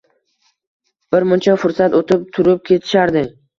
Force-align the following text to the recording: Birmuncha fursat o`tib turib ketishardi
Birmuncha 1.17 1.55
fursat 1.65 1.99
o`tib 2.01 2.27
turib 2.39 2.67
ketishardi 2.73 3.27